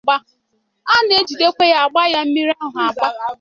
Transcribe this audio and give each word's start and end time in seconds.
a 0.93 0.95
na-ejidekwa 1.07 1.63
ya 1.73 1.81
gbàá 1.91 2.07
ya 2.13 2.21
mmiri 2.25 2.53
ahụ 2.63 2.77
àgbàá. 2.87 3.13